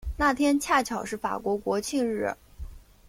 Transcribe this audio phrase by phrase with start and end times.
[0.17, 2.35] 那天恰巧是法国国庆日。